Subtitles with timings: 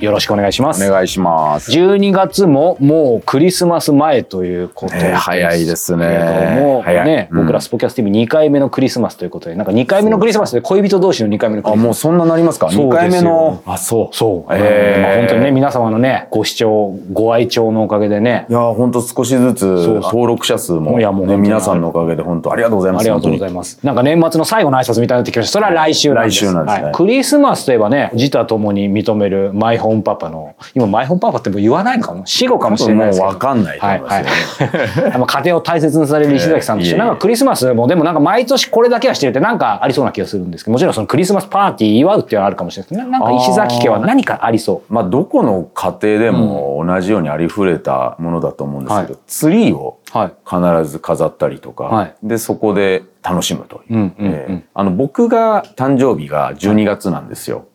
[0.00, 0.86] よろしくお願いします。
[0.86, 1.72] お願いします。
[1.72, 5.00] 12月ももうクリスマス前ということで。
[5.00, 6.06] す、えー、早いですね。
[6.60, 11.82] もうね、うん、僕らスポキャス TV2 回目のクリスマスということでなんか2回目のクリスマスで恋人同士の2回目のクリスマス。
[11.82, 13.60] あもうそんななりますか？2回目の？
[13.66, 14.16] あそう。
[14.16, 14.54] そう。
[14.54, 18.46] えー、まあ、本当にね皆様のねご視聴ご愛聴のおかげでね。
[18.48, 23.80] いや本当少しずつ登録者数もいやもう、ね、皆さんのおかげで本当ありがとうございますありがとうございます。
[23.82, 25.52] なんか年末の最後の挨拶みたいになってきました。
[25.54, 26.36] それは来週なんです。
[26.36, 33.30] 来週なんですね、はい、クリスマスといえばね自他ともに認めるマイホームパパの今マイホームパパっても言わないのかも死後かもしれないですけど。
[33.30, 34.28] もうかんないと思いますよね。
[34.28, 44.92] はいはい、家庭を大切にされる石崎さんとして、なんかクリスマスもでもなんか毎年これだけはしてるってなんかありそうな気がするんですけど、もちろんそのクリスマスパーティー祝うっていうのはあるかもしれないですけど、なんか石崎家は何かありそう。
[44.92, 49.98] まあどこの家庭でも同じようにありふれたものだと思うんですけど、はい、ツリーを
[50.44, 54.12] 必ず飾ったりとか、はい、でそこで楽しむという。
[54.18, 57.66] えあの僕が誕生日が12月なんですよ。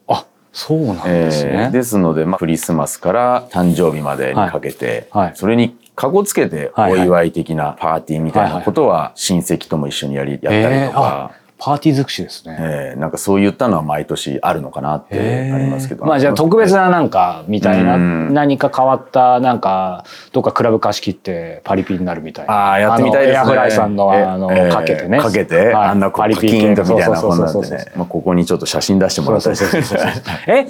[0.54, 1.52] そうなんですね。
[1.52, 5.26] えー、ですので、まあ、クリスマスから誕生日までにかけて、はい。
[5.26, 12.58] はい、それにかごつけてお祝い的なパーティーみたいなことは親戚とも一緒にやり、やったりとか、えーパーティー尽くしですね。
[12.60, 16.04] えー、なんかそういったのは毎年あるのかなってありますけど。
[16.06, 20.04] まあじゃあ特別ななんかみたいな、何か変わったなんか、
[20.34, 22.54] どっかクラブ貸し切ってパリピになるみたいな。
[22.54, 23.36] ああ、やってみたいですね。
[23.36, 25.20] エアフライさんのあの、かけてね。
[25.20, 27.86] かけて、あんなパリピーンとみたいなもんなんでね。
[27.96, 29.58] まあここにちょっと写真出してもらったり
[30.48, 30.68] え、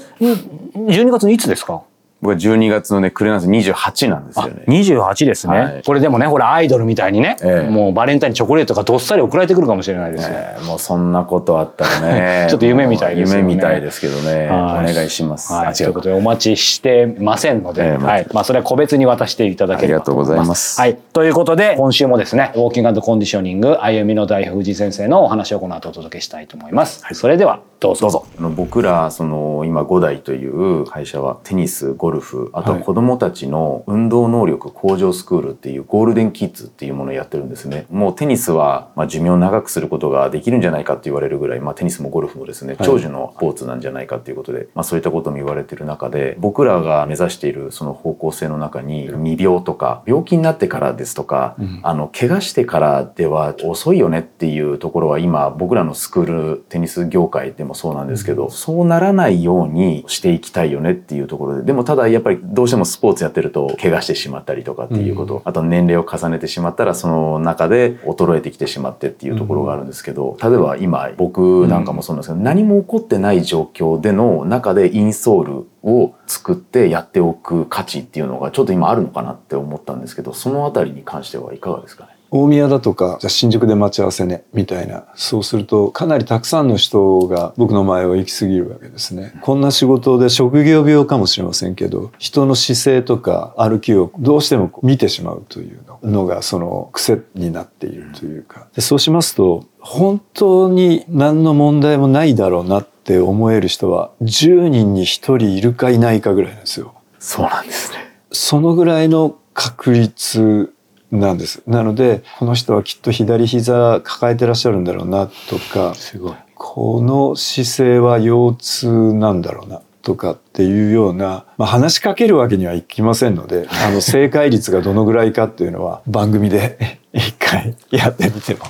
[0.76, 1.82] 12月のいつですか？
[2.24, 4.64] 僕は12月のね、クレナス28なんですよね。
[4.70, 10.30] 28ですね、はい、これでもね、ほら、アイドルみたいにね、えもうバレンタインチョコレートがどっさり送られてくるかもしれないですよ。
[10.34, 12.48] えもうそんなことあったらね。
[12.50, 13.42] ちょっと夢みたいですね。
[13.42, 14.48] 夢みたいですけどね。
[14.50, 15.52] お願いします。
[15.52, 18.28] はい、ということで、お待ちしてませんので、はい。
[18.32, 20.32] まあ、それは個別に渡していただければと思います。
[20.32, 20.80] ありがとうございます。
[20.80, 20.98] はい。
[21.12, 27.04] ということで、今週もですね、ウォーキングコンディショニング、歩みの大藤井先生のお話をこの後お届けしたいと思います。
[27.04, 28.02] はい、それでは、どうぞ。
[28.02, 28.26] どうぞ。
[28.40, 37.86] あの僕ら、その、今5代という会社は、テニス、ゴルフ、あとは子供たちの運動能力向上スクールっていうゴールデンキッズっていうものをやってるんですね。
[37.92, 82.13] もうテニスは、まあ、寿命を長くすることができるんじゃないかって言われるぐらい、まあ、テニスもゴルフもですね、長寿のスポーツなんじゃないかっていうことで、まあ、そういったことも言われてる中で、僕らが目指しているその方向性の中に、未病とか、病気になってからですとか、うん、あの、怪我してからでは遅いよねっていうところは今、僕らのスクール、テニス業界でもそうなんですけど、そうならないようにしていきたいよねっていうところで、でもただやっぱりどうしてもスポーツやってると怪我してしまったりとかっていうこと、うん、あと年齢を重ねてしまったらその中で衰えてきてしまってっていうところがあるんですけど、例えば今僕なんかもそうなんですけど、何も起こってない状況での中でインソールを作ってやっておく価値っていうのがちょっと今あるのかなって思ったんですけどそのあたりに関してはいかがですかね？
[82.36, 85.06] 大宮だとか、じゃ新宿で待ち合わせね、みたいな。
[85.14, 89.34] そうすると、かなりたくさんの人が僕の前を行き過ぎるわけですね。
[89.44, 98.66] こんな仕事で職業病かもしれませんけど、人の姿勢とか歩きをどうしても見てしまうというのが、その癖になっているというか。
[98.76, 106.96] でそうしますと、本当に何の問題もないだろうなって思える人は、10人に1人いるかいないかぐらいなんですよ。
[107.20, 108.00] そうなんですね。
[108.32, 110.73] そのぐらいの確率
[111.14, 111.62] なんです。
[111.68, 116.34] なので、この人はきっと左膝抱えてらっしゃるんだろうなとか、すごい。
[116.56, 128.62] この姿勢は腰痛なんだろうなとかっていうような、まあ、話しかけるわけにはいきませんので、あの正解率がどのぐらいかっていうのは番組で一回やってみても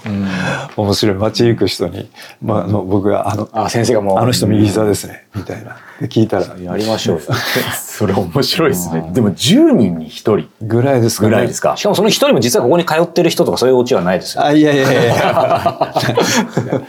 [0.76, 1.16] 面白い。
[1.16, 2.10] 街行く人に、
[2.42, 5.78] まあ、あの僕があの、あ先生がもう、あの人右膝ですね、みたいな。
[6.02, 6.58] 聞いたら。
[6.58, 7.22] やりましょう。
[7.74, 9.12] それ面白いですね。
[9.14, 10.50] でも10人に1人。
[10.62, 11.78] ぐらいですか、ね、ぐらいですか。
[11.78, 14.50] しかもその1人も実はここに通ってる人とかそういうオチはないですよ、ね。
[14.50, 15.94] あ、いやいやいや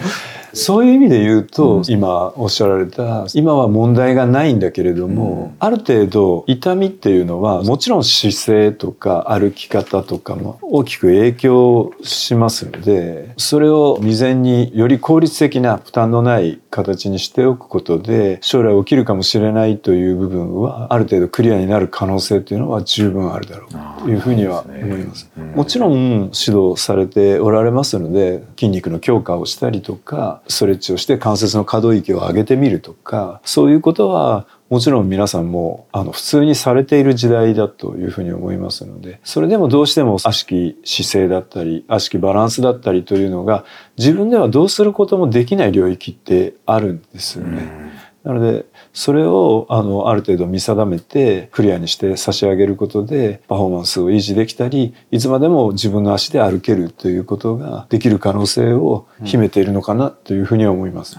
[0.54, 25.30] そういう意味で言うと、うん、今おっしゃられた今は問題がないんだけれども、うん、ある程度痛みっていうのはもちろん姿勢とか歩き方とかも大きく影響しますのでそれを未然により効率的な負担のない形にしておくことで将来起きるかもしれないという部分はある程度クリアになる可能性というのは十分あるだろうというふうには思います。
[25.54, 43.64] もちろん指導されておられますので筋肉の強化をしたりとかストレッチをして関節の可動域を上げてみるとかそういうことはもちろん皆さんもあの普通にされている時代だというふうに思いますのでそれでもどうしても悪しき姿勢だったり悪しきバランスだったりというのが
[43.98, 47.83] 自分ではどうすることもできない領域ってあるんですよね。
[48.24, 61.16] なのでそれをあのある程度見定めてクリアにして差し上げることでパフォーマンスを維持できたりいつまでも自分の足で歩けるということができる可能性を秘めているのかなというふうには思います。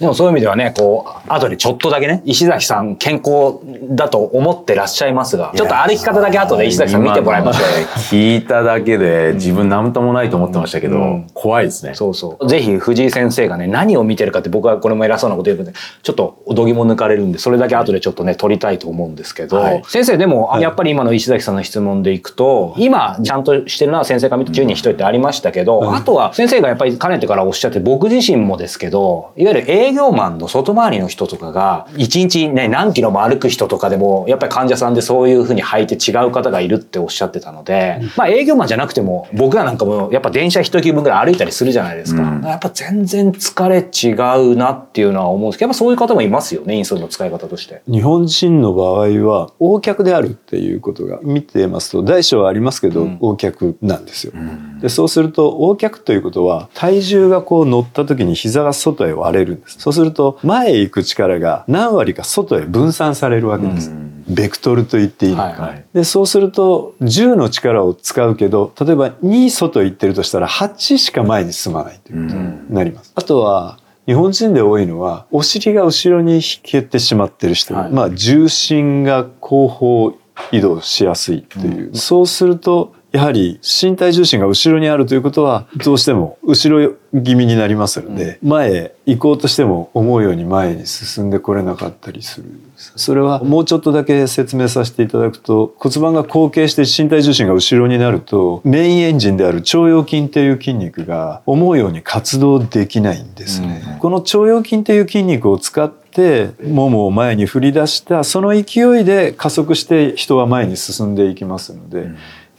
[0.00, 3.60] でもそういう意味ではね、こう、後でちょっとだけね、石崎さん健康
[3.90, 7.86] だと思ってらっしゃいますが、ちょっと歩き方だけ後で石崎さん見てもらいましょうよ。
[8.10, 11.94] 聞いただけで自分何ともないと思ってましたけど、うん怖いですね。
[11.94, 12.48] そうそう。
[12.48, 19.82] ぜひ藤井先生がね、何を見てるかって僕はこれも偉そうなこと言うので、ちょっとおどぎも抜かれるんで、それだけ後でちょっとね、取りたいと思うんですけど、はい。
[19.86, 20.62] 先生でも、はい。
[20.62, 25.94] やっぱり今の石崎さんの質問でいくと、今ちゃんとしてるのは先生から見て10人1人ってありましたけど、うん。
[25.94, 42.22] あとは先生がやっぱりかねてからおっしゃって、僕自身もですけど、いわゆる営業マンの外回りの人とかが、1日ね、何キロも歩く人とかでも、やっぱり患者さんでそういうふうに履いて違う方がいるっておっしゃってたので、まあ営業マンじゃなくても、僕らなんかもやっぱ電車一駅分ぐらい歩いたりするじゃないですか。
[42.22, 42.42] うん。
[42.42, 44.14] やっぱ全然疲れ違
[44.52, 47.82] うなっていうのは思うんですけど、やっぱそういう方もいますよね、インソールの使い方として。
[47.86, 54.32] 日本人の場合は横脚であるっていうことが見てますと大小はありますけどうん横脚なんですよ。
[54.80, 59.78] でそうすると横脚ということは体重がこう乗った時に膝が外へ割れるんです。
[59.78, 63.92] そうすると前へ行く力が何割か外へ分散されるわけです。
[64.28, 65.42] ベクトルと言っていいのか。
[65.42, 73.12] はいはいでそうすると10の力を使うけど例えば2外行ってるとしたら8しか前に進まないということになります。
[73.16, 77.90] あとは日本人で多いのはお尻が後ろに引けてしまってる人、はい。
[77.90, 80.12] まあ重心が後方
[80.52, 92.46] 移動しやすいという、そうするとやはり身体重心が後ろにあるということはどうしても後ろ気味になりますので、前へ行こうとしても思うように前に進んでこれなかったりする。
[92.76, 103.98] それはもうちょっとだけ説明させていただくと骨盤が後傾して身体重心が後ろになるとメインエンジンである腸腰筋っていう筋肉が思うように活動できないんですね。
[104.00, 112.10] この腸腰筋っていう筋肉を使ってももを前に振り出したその勢いで加速して人は前に進んでいきますので、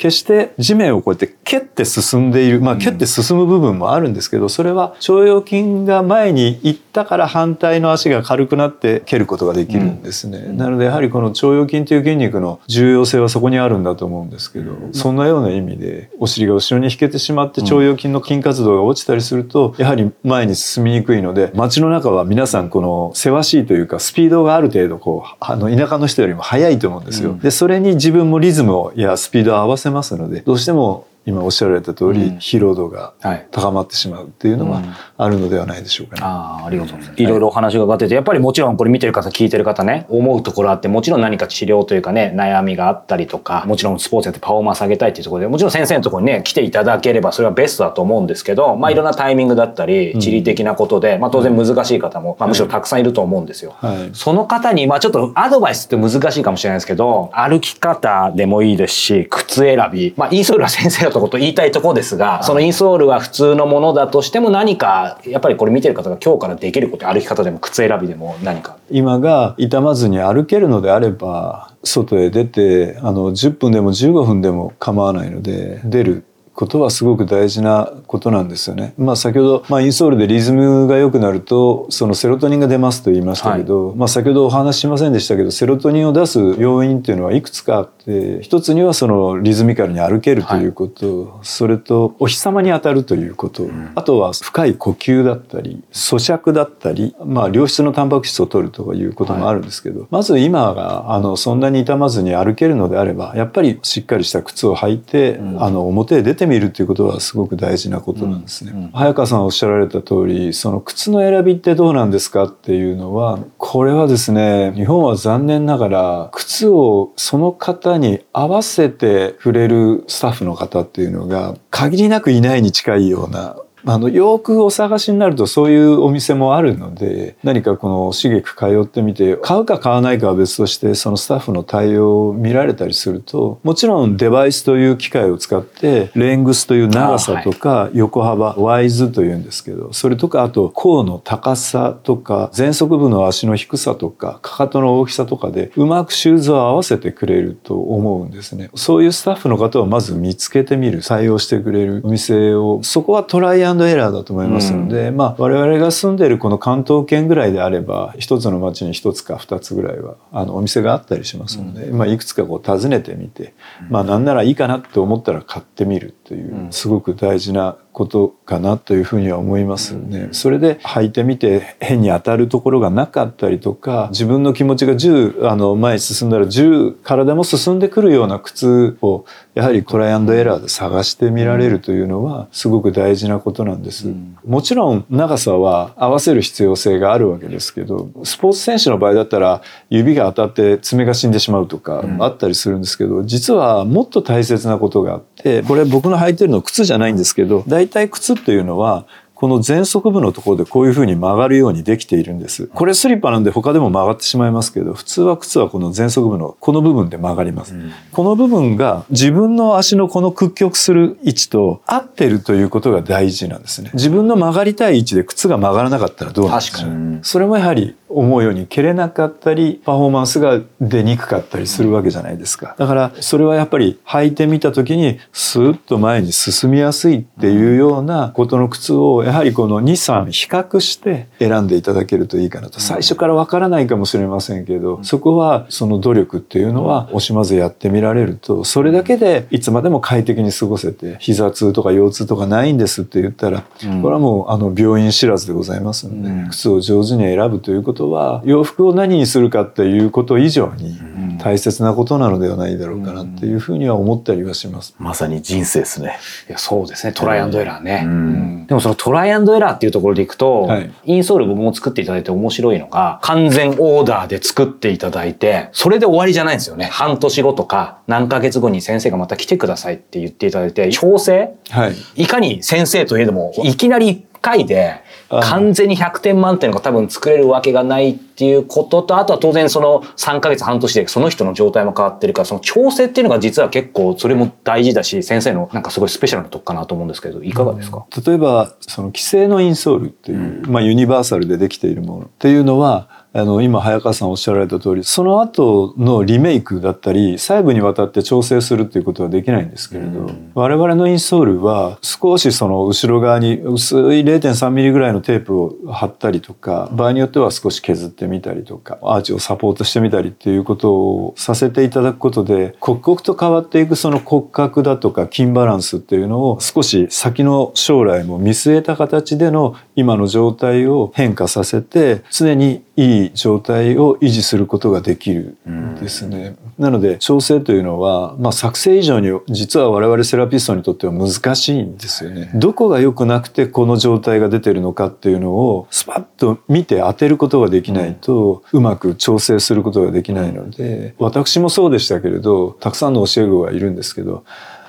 [0.01, 27.37] 決して地面をこうやって蹴って進んでいるまあ蹴って進む部分もあるんですけどそれは腸腰筋が前に行ったから反対の足が軽くなって蹴ることができるんですね、なのでやはりこの腸腰筋という筋肉の重要性はそこにあるんだと思うんですけど、そんなような意味でお尻が後ろに引けてしまって腸腰筋の筋活動が落ちたりするとやはり前に進みにくいので街の中は皆さんこのせわしいというかスピードがある程度こうあの田舎の人よりも速いと思うんですよ。
[27.37, 32.37] でそれに自分もリズムをやスピードを合わせますのでどうしても今おっしゃられた通り、うん。
[32.37, 33.47] 疲労度がはい。
[33.51, 34.81] 高まってしまうっていうのは
[35.17, 36.21] あるのではないでしょうかね。
[36.23, 37.21] ああ、ありがとうございます。
[37.21, 37.25] い。
[37.25, 53.75] ろいろお話が伺ってて、やっぱりもちろんこれ見てる方、聞いてる方ね、思うところあって、もちろん何か治療というかね、悩みがあったりとか、もちろんスポーツやってパフォーマンス上げたいっていうところで、もちろん先生のところにね、来ていただければそれはベストだと思うんですけど、まあいろんなタイミングだったり、地理的なことで、まあ当然難しい方も、まあむしろたくさんいると思うんですよ。
[53.77, 54.09] はい。
[54.13, 68.77] その方に、まあちょっとアドバイスって難しいかもしれないですけど、歩き方でもいいですし、靴選び、まあインソールは先生のところと言いたいところですが、そのインソールは普通のものだとしても何か、やっぱりこれ見てる方が今日からできること、歩き方でも靴選びでも何か。
[68.89, 78.93] 今が痛まずに歩けるのであれば外へ出てあの10分でも15分でも構わないので出ることはすごく大事なことなんですよね。
[78.97, 108.89] まあ先ほど、まあ、インソールでリズムが良くなるとそのセロトニンが出ますと言いましたけど、まあ先ほどお話ししませんでしたけどセロトニンを出す要因っていうのはいくつかあって一つにはそのリズミカルに歩けるということ、それとお日様に当たるということ、あとは深い呼吸だったり咀嚼だったり、まあ、良質のタンパク質を取るということもあるんですけど、まず今があのそんなに痛まずに歩けるのであればやっぱりしっかりした靴を履いて、あの表へ出てみるということはすごく大事なことなんですね。
[108.93, 148.69] 早川さんおっしゃられた通りその靴の選びってどうなんですかっていうのはこれはですね日本は残念ながら靴をその方に合わせて触れるスタッフの方っていうのが限りなくいないに近いようなあのよくお探しになるとそういうお店もあるので何かこの刺激通ってみて買うか買わないかは別としてそのスタッフの対応を見られたりするともちろんデバイスという機械を使ってレングスという長さとか横幅ワイズというんですけどそれとかあと甲の高さとか前足部の足の低さとかかかとの大きさとかでうまくシューズを合わせてくれると思うんですね。
[148.75, 163.53] そういうスタッフの方をまず見つけてみる採用してくれるお店をそこはトラインドエラーだと思いますので、まあ我々が住んでいるこの関東圏ぐらいであれば一つの町に一つか二つぐらいはあのお店があったりしますので、まあいくつかこう訪ねてみて、
[163.89, 170.29] まあなんならいいかなって思ったら買ってみるというすごく大事なことかなというふうには思いますね。
[170.31, 184.07] それで履いてみて変に当たるところがなかったりとか自分の気持ちが10あの前に進んだら10体も進んでくるような靴をやはりトライアンドエラーで探してみられるというのはすごく大事なことなんです。
[184.45, 195.30] もちろん長さは合わせる必要性があるわけですけどスポーツ選手の場合だったら指が当たって爪が死んでしまうとかあったりするんですけど実はもっと大切なことがあって
[195.67, 199.05] これ僕の履いてるの靴じゃないんですけど大体靴っていうのは
[199.41, 202.67] この前足部のところでこういうふうに曲がるようにできているんです。
[202.67, 207.73] これスリッパなんで他でも曲がってしまいますけど、普通は靴はこの前足部のこの部分で曲がります。
[208.11, 213.89] この部分が自分の足のこの屈曲する位置と合ってるということが大事なんですね。
[213.95, 222.75] 自分の曲がりたい位置で靴が曲がらなかったらどうなんでしょう確かにそれもやはり思うように蹴れなかったり、パフォーマンスが出にくかったりするわけじゃないですか。
[222.77, 232.79] だからそれはやっぱり履いてみた時にスーッと前に進みやすいっていうようなことの靴をやはりこの2、3比較して選んでいただけるといいかなと。
[232.79, 243.63] 最初からわからないかもしれませんけど、そこはその努力っていうのは惜しまずやってみられると、それだけでいつまでも快適に過ごせて、膝痛とか腰痛とかないんですって言ったら、
[244.01, 250.97] これはもうあの病院知らずでございますので、靴を上手に選ぶということは、洋服を何にするかっていうこと以上に
[251.39, 254.95] 大切なことなのではないだろうかなっていうふうには思ったりはします。
[254.97, 256.17] まさに人生ですね。
[256.49, 257.13] いやそうですね。
[257.13, 258.11] トライアンドエラーね、うん。
[258.11, 258.15] う
[258.63, 258.67] ん。
[258.67, 260.91] でもそのトライアンドエラーっていうところでいくと、はい。
[261.05, 266.85] インソール僕も作っていただいて面白いのが完全オーダーで作っていただいてそれで終わりじゃないんですよね。
[266.85, 271.55] 半年後とか何ヶ月後に先生がまた来てくださいって言っていただいて調整？
[271.69, 272.23] はい。
[272.23, 275.01] いかに先生といえどもいきなり1回で
[275.39, 326.55] 完全に100点満点が多分作れるわけがないっていうこととあとは当然その3ヶ月半年でその人の状態も変わってるからその調整っていうのが実は結構それも大事だし先生のなんかすごいスペシャルなとこかなと思うんですけどいかがですか、例えばその既成のインソールっていう、まあ、ユニバーサルでできているものっていうのはあの今早川さんおっしゃられた通りその後のリメイクだったり細部にわたって調整するっていうことはできないんですけれど、我々のインソールは少しその後ろ側に薄い0.3ミリぐらいのテープを貼ったりとか場合によっては少し削ってみたりとかアーチをサポートしてみたりっていうことをさせていただくことで刻々と変わっていくその骨格だとか筋バランスっていうのを少し先の将来も見据えた形での今の状態を変化させて常にいい状態を維持することができるんですね。
[326.77, 332.51] なので調整というのは、まあ、作成以上に実は我々セラピストにとっては難しいんですよね。
[332.55, 344.45] どこが良くなくてこの状態が出てるのかっていうのをスパッと見て当てることができないとうまく調整することができないので私もそうでしたけれどたくさんの教え子がいるんですけど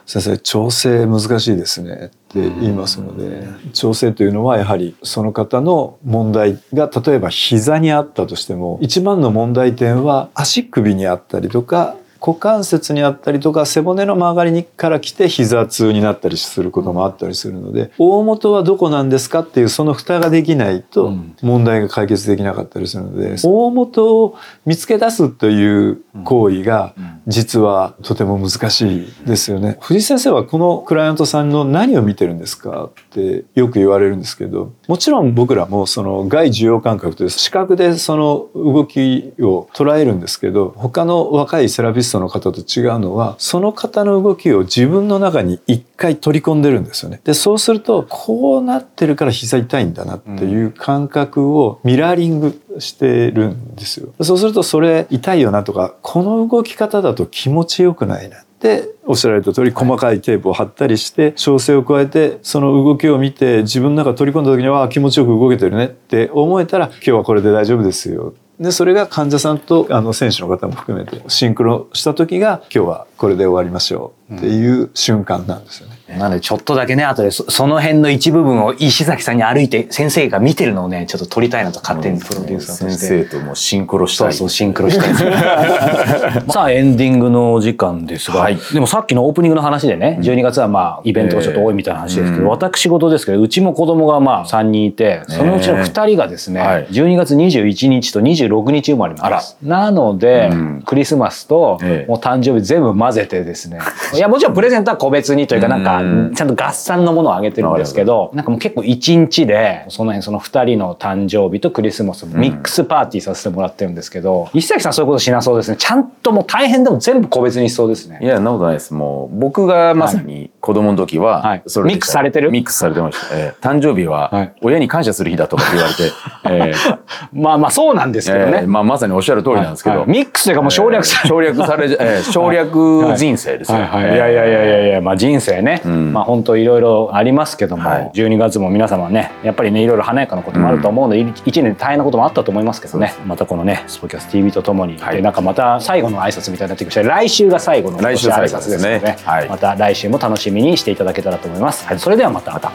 [0.06, 21.12] 先生調整難しいですねって言いますので調整というのはやはりその方の問題が例えば膝にあったとしても一番の問題点は足首にあったりとか股関節にあったりとか背骨の曲がりにから来て膝痛になったりすることもあったりするので大元はどこなんですかっていうその蓋ができないと
[21.42, 26.94] 問題が解決できなかったりするので大元を見つけ出すという行為が
[27.26, 29.76] 実はとても難しいですよね。
[29.80, 47.20] 藤井先生はこのクライアントさんの何を見てるんですかってよく言われるんですけどもちろん僕らもその外受容感覚という視覚でその動きを捉えるんですけど他の若いセラピストの方と違うのはその方の動きを自分の中に一回取り込んでるんですよね。
[47.24, 54.12] でそうするとこうなってるから膝痛いんだなっていう感覚をミラーリングしてるんですよ。
[54.20, 75.91] そうするとそれ痛いよなとかこの動き方だと気持ちよくないなっておっしゃられた通り細かいテープを貼ったりして調整を加えてその動きを見て自分の中取り込んだ時には気持ちよく動けてるねって思えたら今日はこれで大丈夫ですよでそれが患者さんとあの選手の方も含めてシンクロした時が今日はこれで終わりましょうっていう瞬間なんですよね。
[76.18, 83.24] なのでちょっとだけね後でそその辺の一部分を石崎さんに歩いて先生が見てるのをねちょっと撮りたいなと勝手にプロデューサーと先して。
[83.24, 84.32] 生ともシンクロしたい。
[84.32, 85.14] そうそう、シンクロしたい。
[86.50, 96.86] さあ、エンディングのお時間ですが、でもさっきのオープニングの話でね、12月はまあ、イベントがちょっと多いみたいな話ですけど、私事ですけど、うちも子供がまあ、3人いて、そのうちの2人がですね、はい。
[96.90, 99.56] 12月21日と26日生まれなんです。
[99.62, 100.50] なので、
[100.84, 102.10] クリスマスと、ええ。
[102.10, 103.78] もう誕生日全部混ぜてですね、
[104.14, 106.01] いや、もちろんプレゼントは個別にというか、なんかうん
[106.34, 115.76] ちゃんと合算のものをあげてるんですけどなんかもう結構一日でその辺その2人の誕生日とクリスマスミックスパーティーさせてもらってるんですけど、石崎さんそういうことしなそうですね。
[115.76, 118.18] ちゃんともう大変でも全部個別にしそうですね。
[118.22, 118.94] いや、なことないです。
[118.94, 121.62] もう、僕がまさに子供の時は、はい。
[121.66, 122.50] それでミックスされてる？
[122.50, 123.38] ミックスされてました。
[123.38, 124.52] えー誕生日は、はい。
[124.62, 126.10] 親に感謝する日だとか言われて、
[126.44, 126.98] えー
[127.32, 130.08] まあまあそうなんですけどね、えーまあ、まさにおっしゃる通りなんですけど、はい。
[130.08, 133.78] ミックスというかもう省略されえー省略され、えー省略人生ですよ。
[133.78, 133.88] はい。
[133.88, 136.12] はい、いやいやいやいやいや、まあ、人生ね、ん。
[136.12, 138.10] まあ本当いろいろありますけども、はい。
[138.14, 143.14] 12月も皆様ねやっぱりねいろいろ華やかなこともあると思うので、一1年大変なこともあったと思いますけどね。
[143.26, 145.16] またこのねスポキャス TV とともに、はい。
[145.16, 149.16] でなんかまた最後の挨拶みたいになってきました来週が最後の挨拶ですのでですね。
[149.24, 149.48] はい。
[149.48, 152.52] また来週も楽しみにしていただけたらと思います、はい、それではまた。
[152.52, 152.72] また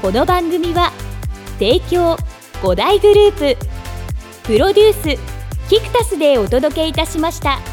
[0.00, 0.90] この番組は
[1.58, 2.16] 提供
[2.62, 3.66] 5大グループ
[4.44, 7.71] プロデュースキクタスでお届けいたしました。